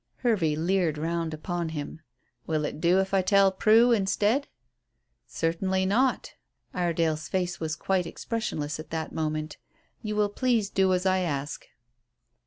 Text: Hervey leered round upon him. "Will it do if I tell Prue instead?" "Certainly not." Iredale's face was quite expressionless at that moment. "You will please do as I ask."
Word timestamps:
Hervey 0.25 0.55
leered 0.55 0.97
round 0.97 1.31
upon 1.31 1.69
him. 1.69 2.01
"Will 2.47 2.65
it 2.65 2.81
do 2.81 2.99
if 2.99 3.13
I 3.13 3.21
tell 3.21 3.51
Prue 3.51 3.91
instead?" 3.91 4.47
"Certainly 5.27 5.85
not." 5.85 6.33
Iredale's 6.73 7.27
face 7.29 7.59
was 7.59 7.75
quite 7.75 8.07
expressionless 8.07 8.79
at 8.79 8.89
that 8.89 9.11
moment. 9.13 9.57
"You 10.01 10.15
will 10.15 10.29
please 10.29 10.71
do 10.71 10.91
as 10.95 11.05
I 11.05 11.19
ask." 11.19 11.67